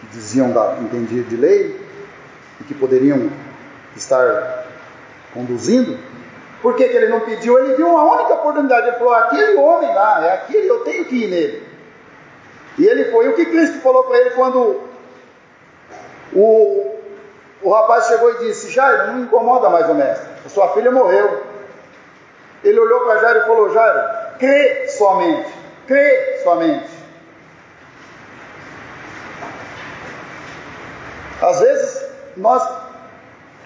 [0.00, 1.80] que diziam da entendia de lei
[2.60, 3.30] e que poderiam
[3.96, 4.66] estar
[5.34, 5.98] conduzindo.
[6.62, 7.58] Por que, que ele não pediu?
[7.58, 8.88] Ele viu uma única oportunidade.
[8.88, 11.68] Ele falou: aquele homem lá, é aquele, eu tenho que ir nele.
[12.78, 13.28] E ele foi.
[13.28, 14.87] O que Cristo falou para ele quando
[16.34, 16.96] o,
[17.62, 21.44] o rapaz chegou e disse: Jairo, não incomoda mais o mestre, a sua filha morreu.
[22.62, 24.00] Ele olhou para Jairo e falou: Jairo,
[24.38, 25.52] crê somente,
[25.86, 26.98] crê somente.
[31.40, 32.04] Às vezes
[32.36, 32.68] nós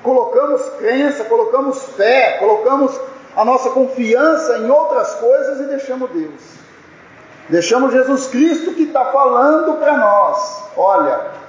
[0.02, 2.98] colocamos crença, colocamos fé, colocamos
[3.36, 6.62] a nossa confiança em outras coisas e deixamos Deus.
[7.48, 11.41] Deixamos Jesus Cristo que está falando para nós: olha,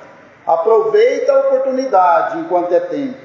[0.46, 3.18] aproveita a oportunidade enquanto é tempo.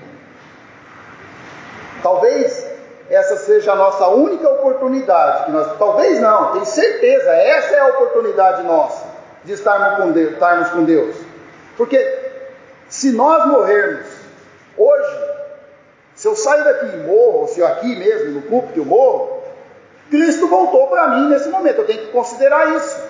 [2.02, 2.68] Talvez
[3.10, 5.46] essa seja a nossa única oportunidade.
[5.46, 9.04] Que nós, talvez não, tenho certeza, essa é a oportunidade nossa
[9.44, 10.32] de estarmos com Deus.
[10.32, 11.16] Estarmos com Deus.
[11.76, 12.18] Porque
[12.88, 14.06] se nós morrermos
[14.76, 15.28] hoje,
[16.14, 19.42] se eu sair daqui e morro, ou se eu aqui mesmo no púlpito eu morro,
[20.10, 23.00] Cristo voltou para mim nesse momento, eu tenho que considerar isso.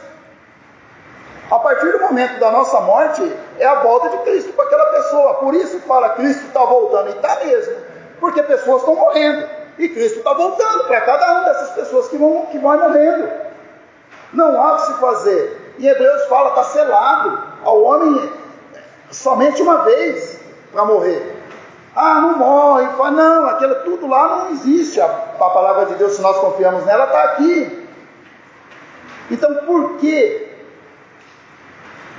[1.50, 3.22] A partir do momento da nossa morte,
[3.58, 5.34] é a volta de Cristo para aquela pessoa.
[5.34, 7.74] Por isso fala, Cristo está voltando, e está mesmo.
[8.20, 9.48] Porque pessoas estão morrendo.
[9.78, 13.30] E Cristo está voltando para cada uma dessas pessoas que vão, que vão morrendo.
[14.32, 15.74] Não há o que se fazer.
[15.78, 17.42] Em Hebreus fala, está selado.
[17.64, 18.32] Ao homem
[19.10, 20.40] somente uma vez
[20.72, 21.36] para morrer.
[21.94, 22.88] Ah, não morre.
[22.96, 25.00] Fala, não, aquilo tudo lá não existe.
[25.00, 27.88] A, a palavra de Deus, se nós confiamos nela, está aqui.
[29.30, 30.47] Então, por que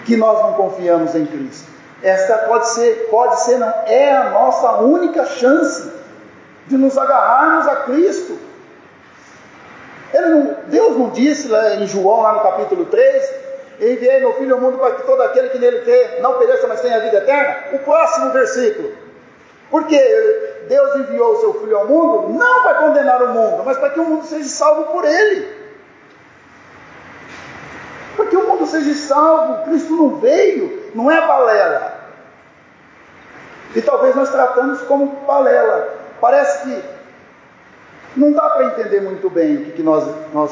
[0.09, 1.69] que nós não confiamos em Cristo?
[2.01, 5.91] Esta pode ser, pode ser, não, é a nossa única chance
[6.65, 8.37] de nos agarrarmos a Cristo.
[10.11, 13.33] Não, Deus não disse lá em João, lá no capítulo 3,
[13.79, 16.81] enviei meu filho ao mundo para que todo aquele que nele crê não pereça, mas
[16.81, 17.75] tenha vida eterna.
[17.75, 18.91] O próximo versículo.
[19.69, 19.97] Porque
[20.67, 23.99] Deus enviou o seu filho ao mundo não para condenar o mundo, mas para que
[23.99, 25.58] o mundo seja salvo por ele.
[28.19, 31.93] Para que o mundo seja salvo, Cristo não veio, não é balela.
[33.73, 35.87] E talvez nós tratamos como balela.
[36.19, 36.83] Parece que
[38.17, 40.03] não dá para entender muito bem o que, que nós,
[40.33, 40.51] nós,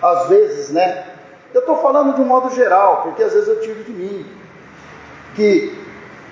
[0.00, 1.06] às vezes, né,
[1.52, 4.32] eu estou falando de um modo geral, porque às vezes eu tiro de mim.
[5.34, 5.76] Que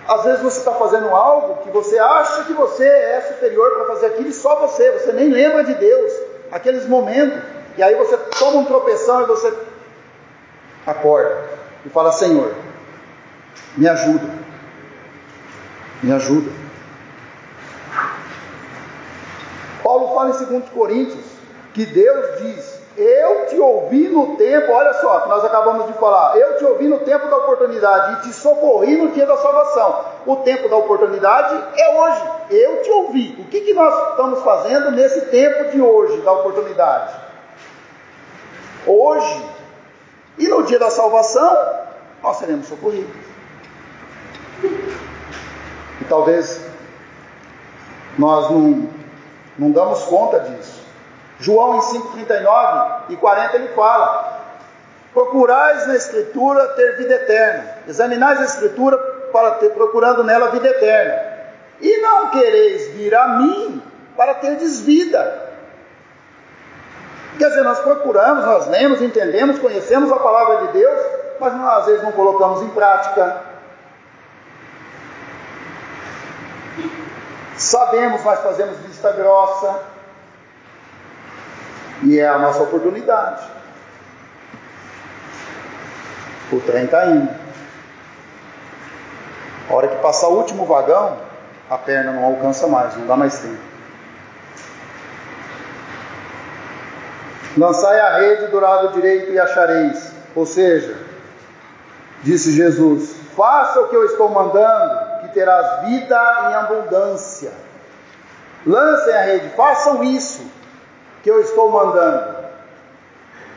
[0.06, 4.06] às vezes você está fazendo algo que você acha que você é superior para fazer
[4.06, 6.12] aquilo e só você, você nem lembra de Deus,
[6.52, 7.42] aqueles momentos,
[7.76, 9.52] e aí você toma um tropeção e você
[10.86, 11.44] acorda
[11.84, 12.54] e fala: Senhor,
[13.76, 14.28] me ajuda,
[16.02, 16.50] me ajuda.
[19.82, 21.24] Paulo fala em 2 Coríntios
[21.72, 26.36] que Deus diz eu te ouvi no tempo, olha só, que nós acabamos de falar.
[26.36, 30.04] Eu te ouvi no tempo da oportunidade e te socorri no dia da salvação.
[30.24, 32.22] O tempo da oportunidade é hoje.
[32.50, 33.36] eu te ouvi.
[33.40, 37.14] O que, que nós estamos fazendo nesse tempo de hoje, da oportunidade?
[38.86, 39.53] Hoje
[40.38, 41.56] e no dia da salvação,
[42.22, 43.14] nós seremos socorridos.
[44.62, 46.64] E talvez
[48.18, 48.88] nós não,
[49.58, 50.82] não damos conta disso.
[51.38, 54.42] João em 5,39 e 40 ele fala:
[55.12, 58.96] Procurais na Escritura ter vida eterna, examinais a Escritura
[59.32, 61.34] para ter, procurando nela vida eterna,
[61.80, 63.82] e não quereis vir a mim
[64.16, 65.43] para ter desvida.
[67.38, 71.00] Quer dizer, nós procuramos, nós lemos, entendemos, conhecemos a palavra de Deus,
[71.40, 73.40] mas nós, às vezes não colocamos em prática.
[77.56, 79.80] Sabemos, mas fazemos vista grossa.
[82.02, 83.42] E é a nossa oportunidade.
[86.52, 87.44] O trem está indo.
[89.68, 91.16] A hora que passar o último vagão,
[91.70, 93.73] a perna não alcança mais, não dá mais tempo.
[97.56, 100.12] Lançai a rede do lado direito e achareis.
[100.34, 100.96] Ou seja,
[102.22, 107.52] disse Jesus: Faça o que eu estou mandando, que terás vida em abundância.
[108.66, 110.42] Lancem a rede, façam isso
[111.22, 112.44] que eu estou mandando.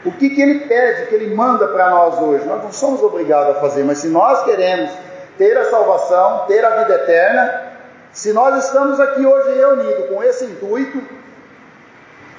[0.05, 2.45] O que, que ele pede, que ele manda para nós hoje?
[2.45, 4.91] Nós não somos obrigados a fazer, mas se nós queremos
[5.37, 7.63] ter a salvação, ter a vida eterna,
[8.11, 11.01] se nós estamos aqui hoje reunidos com esse intuito,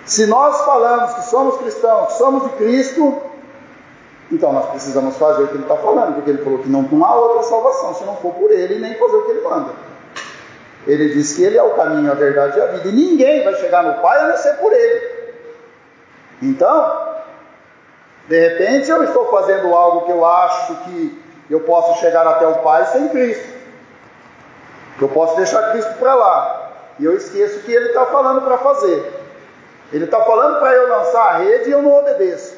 [0.09, 3.21] se nós falamos que somos cristãos, que somos de Cristo,
[4.33, 7.05] então nós precisamos fazer o que ele está falando, porque ele falou que não, não
[7.05, 9.71] há outra salvação se não for por ele, nem fazer o que ele manda.
[10.87, 13.55] Ele diz que ele é o caminho, a verdade e a vida, e ninguém vai
[13.57, 15.19] chegar no Pai a não ser por ele.
[16.41, 17.07] Então,
[18.29, 22.61] de repente eu estou fazendo algo que eu acho que eu posso chegar até o
[22.61, 23.59] Pai sem Cristo.
[25.03, 26.71] Eu posso deixar Cristo para lá.
[26.99, 29.18] E eu esqueço que ele está falando para fazer.
[29.93, 32.57] Ele está falando para eu lançar a rede e eu não obedeço.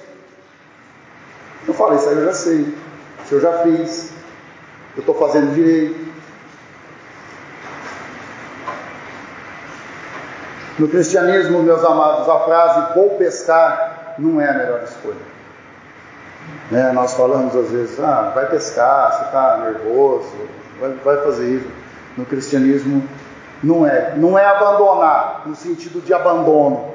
[1.66, 2.74] Eu falei, isso aí eu já sei,
[3.24, 4.12] isso eu já fiz,
[4.96, 6.10] eu estou fazendo direito.
[10.78, 15.30] No cristianismo, meus amados, a frase vou pescar não é a melhor escolha.
[16.70, 16.90] Né?
[16.92, 20.30] Nós falamos às vezes, ah, vai pescar, você está nervoso,
[20.80, 21.68] vai, vai fazer isso.
[22.16, 23.06] No cristianismo
[23.62, 26.89] não é, não é abandonar, no sentido de abandono.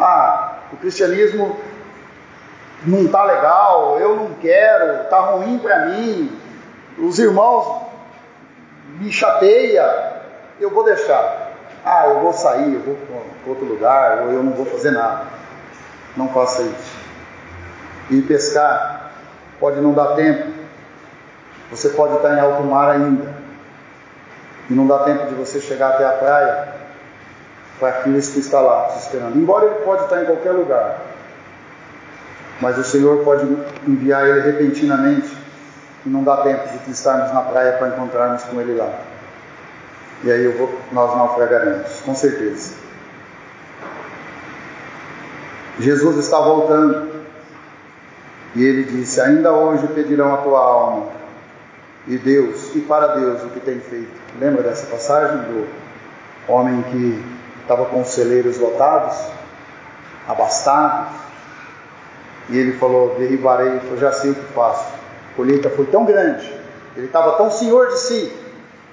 [0.00, 1.56] Ah, o cristianismo
[2.86, 6.40] não está legal, eu não quero, está ruim para mim,
[6.98, 7.82] os irmãos
[8.98, 10.22] me chateia,
[10.58, 11.50] eu vou deixar.
[11.84, 15.26] Ah, eu vou sair, eu vou para outro lugar, ou eu não vou fazer nada.
[16.16, 16.98] Não faça isso.
[18.10, 19.12] E pescar
[19.58, 20.50] pode não dar tempo.
[21.70, 23.34] Você pode estar em alto mar ainda.
[24.68, 26.79] E não dá tempo de você chegar até a praia
[27.80, 29.36] para Cristo está lá esperando.
[29.36, 31.00] Embora ele pode estar em qualquer lugar,
[32.60, 33.46] mas o Senhor pode
[33.88, 35.34] enviar ele repentinamente
[36.04, 38.90] e não dá tempo de estarmos na praia para encontrarmos com ele lá.
[40.22, 42.74] E aí vou, nós naufragaremos, com certeza.
[45.78, 47.10] Jesus está voltando
[48.54, 51.06] e ele disse: Ainda hoje pedirão a tua alma.
[52.06, 54.10] E Deus, e para Deus o que tem feito.
[54.38, 55.66] Lembra dessa passagem do
[56.48, 57.39] homem que
[57.70, 59.16] estava com os celeiros lotados,
[60.26, 61.14] abastados,
[62.48, 64.92] e ele falou: derribarei, eu já sei o que faço.
[65.32, 66.52] A colheita foi tão grande,
[66.96, 68.36] ele estava tão senhor de si,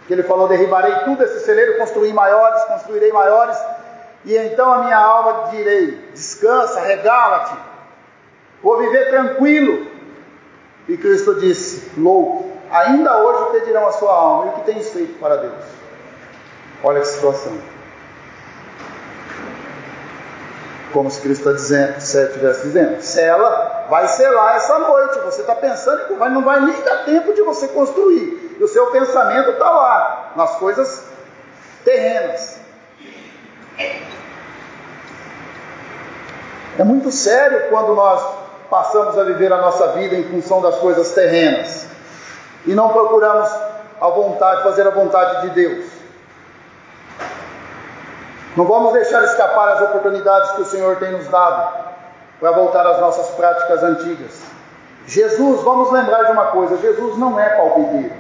[0.05, 3.57] que ele falou: derribarei tudo esse celeiro, construí maiores, construirei maiores,
[4.23, 7.55] e então a minha alma direi: descansa, regala-te,
[8.61, 9.87] vou viver tranquilo.
[10.87, 15.19] E Cristo disse: louco, ainda hoje pedirão a sua alma, e o que tens feito
[15.19, 15.65] para Deus?
[16.83, 17.76] Olha que situação.
[20.97, 25.19] Como se Cristo está dizendo, se estivesse dizendo, sela, vai selar essa noite.
[25.19, 28.55] Você está pensando que não vai nem dar tempo de você construir.
[28.59, 31.03] E o seu pensamento está lá, nas coisas
[31.85, 32.59] terrenas.
[36.79, 38.19] É muito sério quando nós
[38.67, 41.85] passamos a viver a nossa vida em função das coisas terrenas
[42.65, 43.47] e não procuramos
[44.01, 45.86] a vontade, fazer a vontade de Deus.
[48.57, 51.77] Não vamos deixar escapar as oportunidades que o Senhor tem nos dado
[52.39, 54.41] para voltar às nossas práticas antigas.
[55.05, 58.15] Jesus, vamos lembrar de uma coisa: Jesus não é palpiteiro.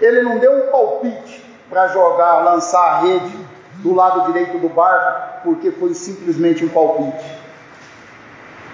[0.00, 3.36] Ele não deu um palpite para jogar, lançar a rede
[3.82, 7.38] do lado direito do barco, porque foi simplesmente um palpite.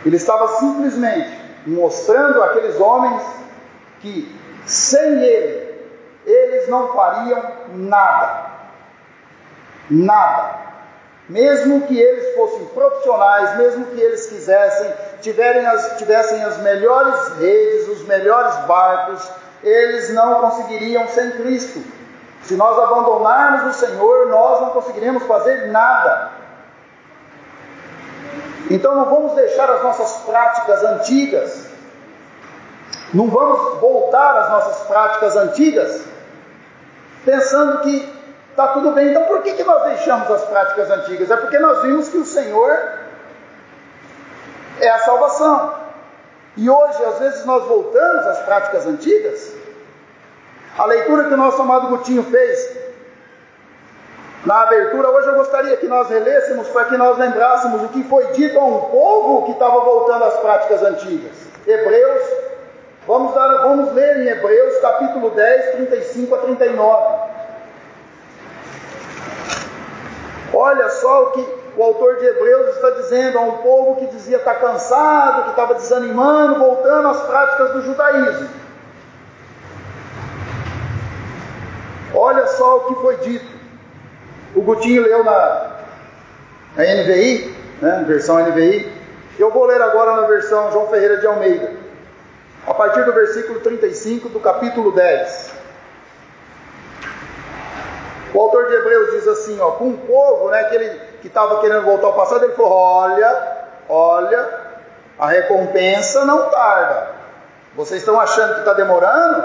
[0.05, 1.35] Ele estava simplesmente
[1.67, 3.23] mostrando àqueles homens
[4.01, 5.67] que sem ele
[6.27, 8.46] eles não fariam nada.
[9.91, 10.67] Nada.
[11.29, 14.93] Mesmo que eles fossem profissionais, mesmo que eles quisessem,
[15.67, 19.29] as, tivessem as melhores redes, os melhores barcos,
[19.63, 21.83] eles não conseguiriam sem Cristo.
[22.43, 26.31] Se nós abandonarmos o Senhor, nós não conseguiremos fazer nada.
[28.71, 31.67] Então não vamos deixar as nossas práticas antigas,
[33.15, 36.05] não vamos voltar às nossas práticas antigas,
[37.25, 38.16] pensando que
[38.57, 39.11] está tudo bem.
[39.11, 41.31] Então por que, que nós deixamos as práticas antigas?
[41.31, 42.75] É porque nós vimos que o Senhor
[44.81, 45.75] é a salvação.
[46.57, 49.53] E hoje, às vezes, nós voltamos às práticas antigas.
[50.79, 52.79] A leitura que o nosso amado Gutinho fez
[54.47, 58.27] na abertura, hoje eu gostaria que nós relêssemos para que nós lembrássemos o que foi
[58.29, 61.33] dito a um povo que estava voltando às práticas antigas.
[61.67, 62.23] Hebreus,
[63.07, 67.36] vamos, dar, vamos ler em Hebreus capítulo 10, 35 a 39.
[70.59, 71.47] Olha só o que
[71.77, 75.75] o autor de Hebreus está dizendo a um povo que dizia estar cansado, que estava
[75.75, 78.49] desanimando, voltando às práticas do judaísmo.
[82.15, 83.45] Olha só o que foi dito.
[84.55, 85.73] O Gutinho leu na,
[86.75, 88.91] na NVI, né, versão NVI.
[89.39, 91.71] Eu vou ler agora na versão João Ferreira de Almeida,
[92.67, 95.56] a partir do versículo 35 do capítulo 10.
[98.37, 101.59] O autor de Hebreus diz assim, ó, com o povo, né, que ele que estava
[101.61, 103.57] querendo voltar ao passado, ele falou: "Olha,
[103.89, 104.49] olha,
[105.19, 107.13] a recompensa não tarda.
[107.75, 109.43] Vocês estão achando que está demorando?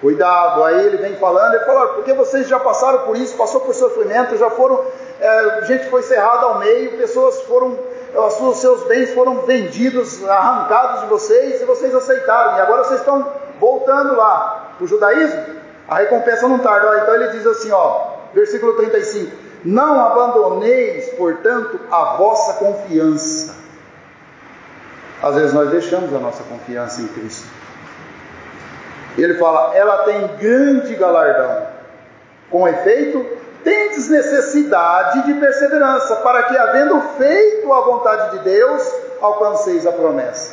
[0.00, 3.72] Cuidado, aí ele vem falando, ele fala, porque vocês já passaram por isso, passou por
[3.72, 4.84] sofrimento, já foram,
[5.20, 7.78] é, gente foi cerrada ao meio, pessoas foram,
[8.12, 13.24] os seus bens foram vendidos, arrancados de vocês, e vocês aceitaram, e agora vocês estão
[13.60, 14.72] voltando lá.
[14.80, 17.00] O judaísmo, a recompensa não tarda.
[17.02, 23.54] Então ele diz assim, ó, versículo 35: Não abandoneis, portanto, a vossa confiança.
[25.22, 27.46] Às vezes nós deixamos a nossa confiança em Cristo.
[29.16, 31.66] Ele fala, ela tem grande galardão.
[32.50, 33.24] Com efeito,
[33.62, 40.51] tendes necessidade de perseverança, para que, havendo feito a vontade de Deus, alcanceis a promessa.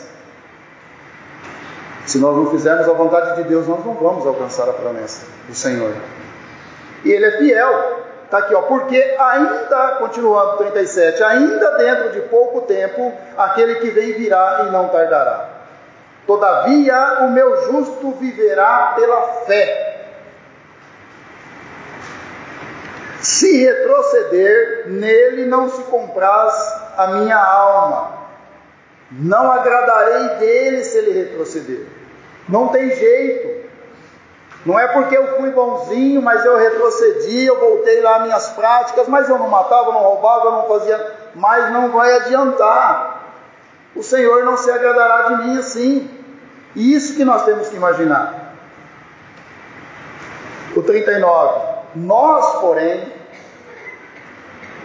[2.10, 5.54] Se nós não fizermos a vontade de Deus, nós não vamos alcançar a promessa do
[5.54, 5.94] Senhor.
[7.06, 8.00] E Ele é fiel.
[8.26, 14.14] Está aqui, ó, porque ainda, continuando 37, ainda dentro de pouco tempo, aquele que vem
[14.14, 15.50] virá e não tardará.
[16.26, 20.08] Todavia, o meu justo viverá pela fé.
[23.22, 26.56] Se retroceder, nele não se compraz
[26.98, 28.18] a minha alma.
[29.12, 31.99] Não agradarei dele se ele retroceder.
[32.50, 33.70] Não tem jeito.
[34.66, 39.30] Não é porque eu fui bonzinho, mas eu retrocedi, eu voltei lá minhas práticas, mas
[39.30, 43.34] eu não matava, não roubava, eu não fazia, mas não vai adiantar.
[43.96, 46.10] O Senhor não se agradará de mim assim.
[46.76, 48.54] Isso que nós temos que imaginar.
[50.76, 51.70] O 39.
[51.96, 53.12] Nós, porém,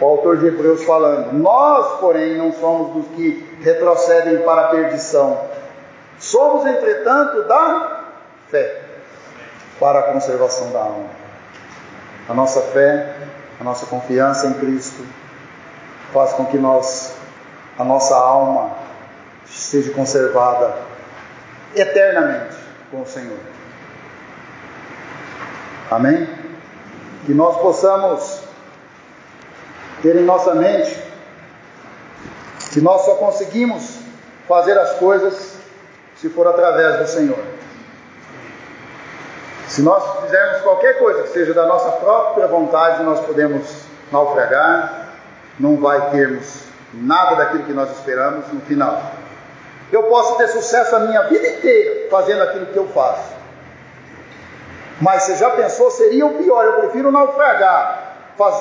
[0.00, 5.53] o autor de Hebreus falando, nós, porém, não somos dos que retrocedem para a perdição.
[6.25, 8.05] Somos, entretanto, da
[8.51, 8.81] fé
[9.79, 11.11] para a conservação da alma.
[12.27, 13.14] A nossa fé,
[13.61, 15.05] a nossa confiança em Cristo
[16.14, 17.14] faz com que nós,
[17.79, 18.75] a nossa alma
[19.45, 20.75] seja conservada
[21.77, 22.57] eternamente
[22.91, 23.39] com o Senhor.
[25.91, 26.27] Amém?
[27.27, 28.41] Que nós possamos
[30.01, 31.03] ter em nossa mente
[32.72, 33.99] que nós só conseguimos
[34.49, 35.53] fazer as coisas
[36.16, 37.38] se for através do Senhor.
[39.68, 45.08] Se nós fizermos qualquer coisa que seja da nossa própria vontade, nós podemos naufragar,
[45.58, 49.02] não vai termos nada daquilo que nós esperamos no final.
[49.90, 53.34] Eu posso ter sucesso a minha vida inteira fazendo aquilo que eu faço.
[55.00, 58.03] Mas você já pensou, seria o pior, eu prefiro naufragar.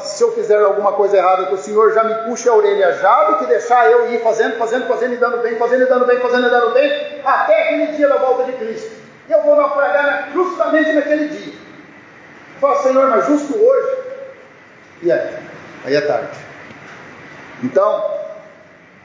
[0.06, 3.24] Se eu fizer alguma coisa errada, que o Senhor já me puxe a orelha já,
[3.24, 6.20] do que deixar eu ir fazendo, fazendo, fazendo e dando bem, fazendo e dando bem,
[6.20, 8.92] fazendo e dando bem, até aquele dia da volta de Cristo.
[9.30, 11.54] Eu vou naufragar justamente naquele dia.
[12.62, 13.98] Fala, Senhor, mas justo hoje.
[15.02, 15.38] E aí?
[15.86, 16.38] Aí é tarde.
[17.64, 18.14] Então,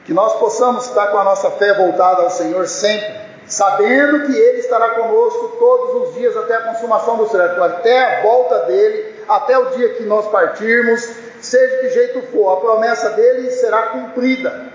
[0.05, 4.59] que nós possamos estar com a nossa fé voltada ao Senhor sempre, sabendo que Ele
[4.59, 9.57] estará conosco todos os dias até a consumação do século, até a volta dele, até
[9.57, 11.07] o dia que nós partirmos,
[11.39, 14.67] seja que jeito for, a promessa dele será cumprida.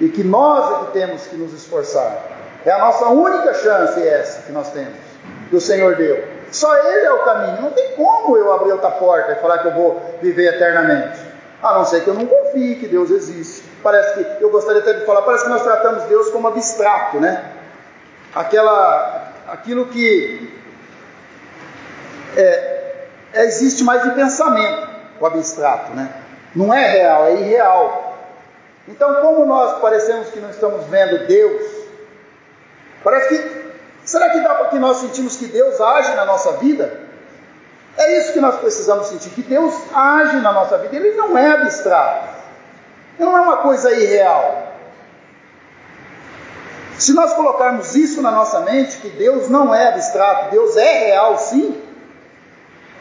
[0.00, 2.16] E que nós é que temos que nos esforçar.
[2.64, 4.96] É a nossa única chance essa que nós temos,
[5.50, 6.24] que o Senhor deu.
[6.52, 7.62] Só Ele é o caminho.
[7.62, 11.18] Não tem como eu abrir outra porta e falar que eu vou viver eternamente.
[11.62, 13.64] A não ser que eu não confie que Deus existe.
[13.82, 17.44] Parece que, eu gostaria até de falar, parece que nós tratamos Deus como abstrato, né?
[18.34, 20.62] Aquela, aquilo que
[22.36, 22.71] é,
[23.34, 24.88] existe mais de pensamento,
[25.20, 26.12] o abstrato, né?
[26.54, 28.18] Não é real, é irreal.
[28.86, 31.62] Então, como nós parecemos que não estamos vendo Deus,
[33.02, 33.62] parece que.
[34.04, 37.00] Será que dá para que nós sentimos que Deus age na nossa vida?
[37.96, 40.96] É isso que nós precisamos sentir, que Deus age na nossa vida.
[40.96, 42.28] Ele não é abstrato.
[43.18, 44.72] Ele não é uma coisa irreal.
[46.98, 51.38] Se nós colocarmos isso na nossa mente, que Deus não é abstrato, Deus é real
[51.38, 51.80] sim,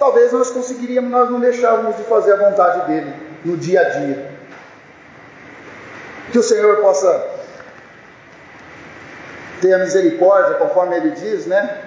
[0.02, 3.14] talvez nós conseguiríamos, nós não deixávamos de fazer a vontade dele
[3.45, 4.32] no dia a dia.
[6.32, 7.24] Que o Senhor possa
[9.62, 11.84] ter a misericórdia, conforme ele diz, né?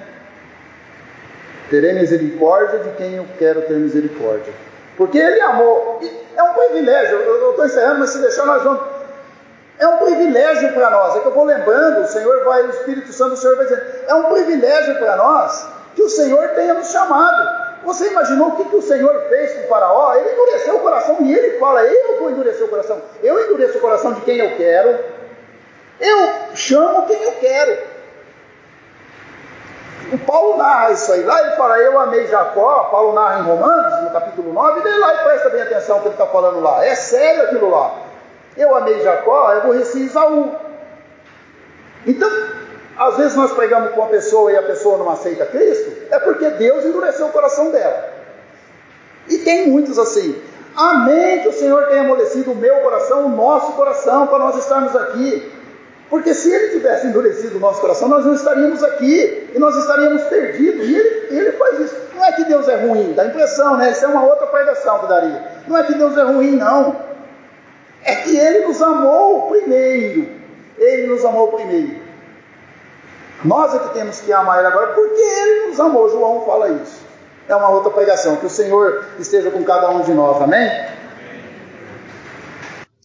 [1.69, 4.53] Terei misericórdia de quem eu quero ter misericórdia.
[4.97, 6.01] Porque ele amou.
[6.37, 8.81] É um privilégio, eu estou encerrando, mas se deixar nós vamos.
[9.77, 11.17] É um privilégio para nós.
[11.17, 13.83] É que eu vou lembrando, o Senhor vai, o Espírito Santo, o Senhor vai dizendo.
[14.07, 17.64] É um privilégio para nós que o Senhor tenha nos chamado.
[17.85, 20.15] Você imaginou o que, que o Senhor fez com o faraó?
[20.15, 23.01] Ele endureceu o coração e ele fala: Eu vou endurecer o coração.
[23.23, 24.99] Eu endureço o coração de quem eu quero.
[26.01, 27.79] Eu chamo quem eu quero.
[30.13, 31.23] O Paulo narra isso aí.
[31.23, 32.85] Lá ele fala: Eu amei Jacó.
[32.91, 34.89] Paulo narra em Romanos, no capítulo 9.
[34.89, 36.85] E lá e presta bem atenção no que ele está falando lá.
[36.85, 37.95] É sério aquilo lá.
[38.57, 40.55] Eu amei Jacó, eu aborreci Isaú.
[42.07, 42.31] Então,
[42.97, 46.49] às vezes nós pregamos com uma pessoa e a pessoa não aceita Cristo, é porque
[46.51, 48.13] Deus endureceu o coração dela.
[49.29, 50.41] E tem muitos assim.
[50.77, 54.95] Amém que o Senhor tenha amolecido o meu coração, o nosso coração, para nós estarmos
[54.97, 55.53] aqui.
[56.11, 60.23] Porque se ele tivesse endurecido o nosso coração, nós não estaríamos aqui e nós estaríamos
[60.25, 60.87] perdidos.
[60.89, 61.97] E ele, ele faz isso.
[62.15, 63.91] Não é que Deus é ruim, dá impressão, né?
[63.91, 65.43] Isso é uma outra pregação que daria.
[65.67, 66.97] Não é que Deus é ruim, não.
[68.05, 70.29] É que ele nos amou primeiro.
[70.79, 72.04] Ele nos amou primeiro.
[73.45, 76.09] Nós é que temos que amar Ele agora, porque Ele nos amou.
[76.09, 77.03] João fala isso.
[77.47, 78.37] É uma outra pregação.
[78.37, 80.41] Que o Senhor esteja com cada um de nós.
[80.41, 80.71] Amém?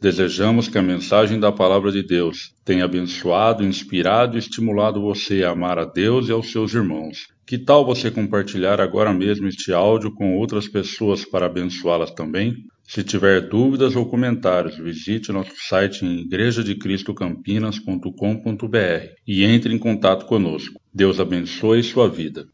[0.02, 5.50] Desejamos que a mensagem da Palavra de Deus tenha abençoado, inspirado e estimulado você a
[5.50, 7.28] amar a Deus e aos seus irmãos.
[7.46, 12.56] Que tal você compartilhar agora mesmo este áudio com outras pessoas para abençoá-las também?
[12.90, 20.82] Se tiver dúvidas ou comentários, visite nosso site em igrejadecristocampinas.com.br e entre em contato conosco.
[20.92, 22.50] Deus abençoe sua vida.